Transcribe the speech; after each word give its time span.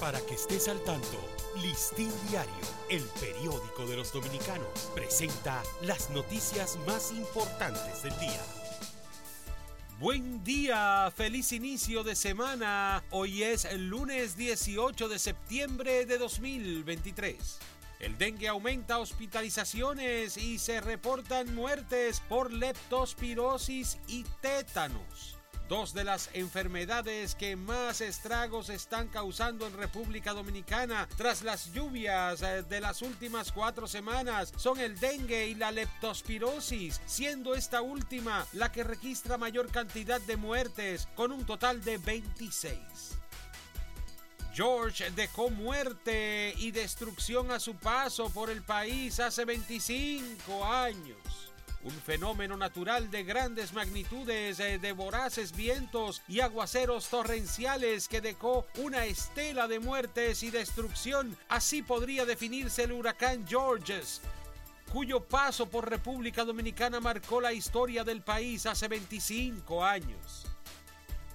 Para 0.00 0.20
que 0.20 0.34
estés 0.34 0.68
al 0.68 0.82
tanto, 0.82 1.18
Listín 1.62 2.10
Diario, 2.28 2.52
el 2.90 3.02
periódico 3.20 3.86
de 3.86 3.96
los 3.96 4.12
dominicanos, 4.12 4.90
presenta 4.94 5.62
las 5.82 6.10
noticias 6.10 6.76
más 6.86 7.12
importantes 7.12 8.02
del 8.02 8.18
día. 8.18 8.40
Buen 10.00 10.42
día, 10.42 11.12
feliz 11.14 11.52
inicio 11.52 12.02
de 12.02 12.16
semana. 12.16 13.04
Hoy 13.10 13.44
es 13.44 13.64
el 13.64 13.88
lunes 13.88 14.36
18 14.36 15.08
de 15.08 15.18
septiembre 15.18 16.06
de 16.06 16.18
2023. 16.18 17.58
El 18.00 18.18
dengue 18.18 18.48
aumenta 18.48 18.98
hospitalizaciones 18.98 20.36
y 20.36 20.58
se 20.58 20.80
reportan 20.80 21.54
muertes 21.54 22.20
por 22.28 22.52
leptospirosis 22.52 23.98
y 24.08 24.24
tétanos 24.40 25.38
dos 25.68 25.94
de 25.94 26.04
las 26.04 26.30
enfermedades 26.34 27.34
que 27.34 27.56
más 27.56 28.00
estragos 28.00 28.68
están 28.68 29.08
causando 29.08 29.66
en 29.66 29.76
República 29.76 30.32
Dominicana 30.32 31.08
tras 31.16 31.42
las 31.42 31.72
lluvias 31.72 32.42
eh, 32.42 32.62
de 32.62 32.80
las 32.80 33.02
últimas 33.02 33.52
cuatro 33.52 33.86
semanas 33.86 34.52
son 34.56 34.78
el 34.78 34.98
dengue 34.98 35.46
y 35.46 35.54
la 35.54 35.72
leptospirosis, 35.72 37.00
siendo 37.06 37.54
esta 37.54 37.82
última 37.82 38.46
la 38.52 38.70
que 38.72 38.84
registra 38.84 39.38
mayor 39.38 39.70
cantidad 39.70 40.20
de 40.20 40.36
muertes, 40.36 41.08
con 41.14 41.32
un 41.32 41.44
total 41.44 41.82
de 41.82 41.98
26. 41.98 42.78
George 44.52 45.10
dejó 45.10 45.50
muerte 45.50 46.54
y 46.58 46.70
destrucción 46.70 47.50
a 47.50 47.58
su 47.58 47.74
paso 47.74 48.30
por 48.30 48.50
el 48.50 48.62
país 48.62 49.18
hace 49.18 49.44
25 49.44 50.64
años 50.64 51.53
un 51.84 51.92
fenómeno 51.92 52.56
natural 52.56 53.10
de 53.10 53.24
grandes 53.24 53.72
magnitudes, 53.72 54.58
eh, 54.58 54.78
de 54.78 54.92
voraces 54.92 55.54
vientos 55.54 56.22
y 56.26 56.40
aguaceros 56.40 57.08
torrenciales 57.08 58.08
que 58.08 58.20
dejó 58.20 58.66
una 58.78 59.04
estela 59.04 59.68
de 59.68 59.78
muertes 59.78 60.42
y 60.42 60.50
destrucción. 60.50 61.36
Así 61.48 61.82
podría 61.82 62.24
definirse 62.24 62.84
el 62.84 62.92
huracán 62.92 63.46
Georges 63.46 64.20
cuyo 64.92 65.20
paso 65.24 65.66
por 65.66 65.90
República 65.90 66.44
Dominicana 66.44 67.00
marcó 67.00 67.40
la 67.40 67.52
historia 67.52 68.04
del 68.04 68.22
país 68.22 68.64
hace 68.64 68.86
25 68.86 69.84
años. 69.84 70.46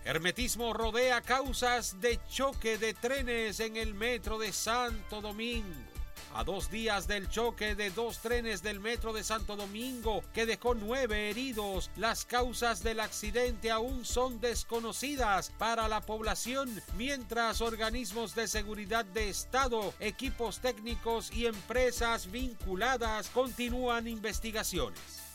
Hermetismo 0.06 0.72
rodea 0.74 1.22
causas 1.22 2.00
de 2.00 2.20
choque 2.30 2.78
de 2.78 2.94
trenes 2.94 3.60
en 3.60 3.76
el 3.76 3.94
metro 3.94 4.40
de 4.40 4.54
Santo 4.54 5.20
Domingo 5.20 5.89
a 6.34 6.44
dos 6.44 6.70
días 6.70 7.08
del 7.08 7.30
choque 7.30 7.76
de 7.76 7.90
dos 7.90 8.20
trenes 8.20 8.62
del 8.62 8.80
metro 8.80 9.14
de 9.14 9.24
Santo 9.24 9.56
Domingo 9.56 10.24
que 10.34 10.46
dejó 10.46 10.74
nueve 10.74 11.30
heridos. 11.30 11.90
Las 11.96 12.26
causas 12.26 12.84
del 12.84 13.00
accidente 13.00 13.72
aún 13.72 14.06
son 14.06 14.40
desconocidas 14.40 15.52
para 15.58 15.88
la 15.88 16.02
población, 16.02 16.82
mientras 16.98 17.62
organismos 17.62 18.36
de 18.36 18.48
seguridad 18.48 19.06
de 19.06 19.30
Estado, 19.30 19.94
equipos 20.00 20.60
técnicos 20.60 21.32
y 21.32 21.46
empresas 21.46 22.32
vinculadas 22.32 23.30
continúan 23.30 24.08
investigaciones. 24.08 25.29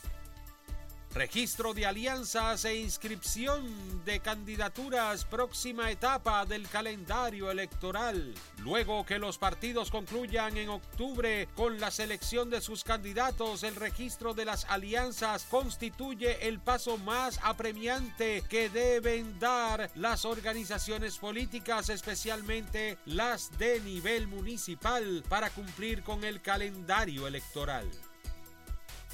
Registro 1.14 1.74
de 1.74 1.86
alianzas 1.86 2.64
e 2.64 2.74
inscripción 2.74 4.04
de 4.04 4.18
candidaturas 4.18 5.24
próxima 5.24 5.92
etapa 5.92 6.44
del 6.44 6.68
calendario 6.68 7.52
electoral. 7.52 8.34
Luego 8.58 9.06
que 9.06 9.20
los 9.20 9.38
partidos 9.38 9.92
concluyan 9.92 10.56
en 10.56 10.70
octubre 10.70 11.48
con 11.54 11.78
la 11.78 11.92
selección 11.92 12.50
de 12.50 12.60
sus 12.60 12.82
candidatos, 12.82 13.62
el 13.62 13.76
registro 13.76 14.34
de 14.34 14.44
las 14.44 14.64
alianzas 14.64 15.44
constituye 15.44 16.48
el 16.48 16.58
paso 16.58 16.98
más 16.98 17.38
apremiante 17.44 18.42
que 18.48 18.68
deben 18.68 19.38
dar 19.38 19.92
las 19.94 20.24
organizaciones 20.24 21.18
políticas, 21.18 21.90
especialmente 21.90 22.98
las 23.06 23.56
de 23.56 23.78
nivel 23.82 24.26
municipal, 24.26 25.22
para 25.28 25.50
cumplir 25.50 26.02
con 26.02 26.24
el 26.24 26.42
calendario 26.42 27.28
electoral. 27.28 27.88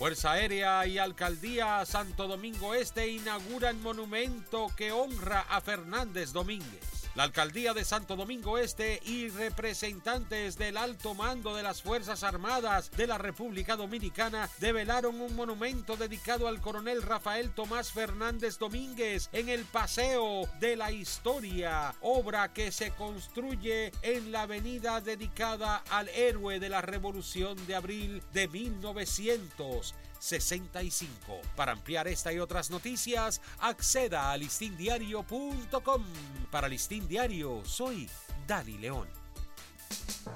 Fuerza 0.00 0.32
Aérea 0.32 0.86
y 0.86 0.96
Alcaldía 0.96 1.84
Santo 1.84 2.26
Domingo 2.26 2.72
Este 2.72 3.06
inauguran 3.08 3.82
monumento 3.82 4.68
que 4.74 4.92
honra 4.92 5.40
a 5.40 5.60
Fernández 5.60 6.32
Domínguez. 6.32 6.89
La 7.16 7.24
alcaldía 7.24 7.74
de 7.74 7.84
Santo 7.84 8.14
Domingo 8.14 8.56
Este 8.56 9.00
y 9.04 9.30
representantes 9.30 10.56
del 10.56 10.76
alto 10.76 11.12
mando 11.14 11.56
de 11.56 11.64
las 11.64 11.82
Fuerzas 11.82 12.22
Armadas 12.22 12.92
de 12.92 13.08
la 13.08 13.18
República 13.18 13.74
Dominicana 13.74 14.48
develaron 14.60 15.20
un 15.20 15.34
monumento 15.34 15.96
dedicado 15.96 16.46
al 16.46 16.60
coronel 16.60 17.02
Rafael 17.02 17.50
Tomás 17.50 17.90
Fernández 17.90 18.58
Domínguez 18.58 19.28
en 19.32 19.48
el 19.48 19.64
Paseo 19.64 20.48
de 20.60 20.76
la 20.76 20.92
Historia, 20.92 21.96
obra 22.00 22.52
que 22.52 22.70
se 22.70 22.92
construye 22.92 23.90
en 24.02 24.30
la 24.30 24.42
avenida 24.42 25.00
dedicada 25.00 25.82
al 25.90 26.08
héroe 26.10 26.60
de 26.60 26.68
la 26.68 26.80
Revolución 26.80 27.56
de 27.66 27.74
Abril 27.74 28.22
de 28.32 28.46
1900. 28.46 29.94
65. 30.20 31.40
Para 31.56 31.72
ampliar 31.72 32.06
esta 32.06 32.32
y 32.32 32.38
otras 32.38 32.70
noticias, 32.70 33.40
acceda 33.58 34.30
a 34.30 34.36
listindiario.com. 34.36 36.04
Para 36.50 36.68
Listín 36.68 36.99
Diario, 37.08 37.62
soy 37.64 38.08
Dani 38.46 38.78
León. 38.78 39.08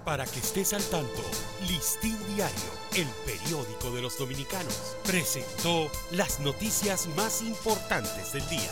Para 0.05 0.25
que 0.25 0.39
estés 0.39 0.73
al 0.73 0.83
tanto, 0.85 1.23
Listín 1.69 2.19
Diario, 2.35 2.71
el 2.97 3.07
periódico 3.27 3.91
de 3.91 4.03
los 4.03 4.19
dominicanos, 4.19 4.97
presentó 5.05 5.91
las 6.11 6.41
noticias 6.41 7.07
más 7.17 7.43
importantes 7.43 8.33
del 8.33 8.49
día. 8.49 8.71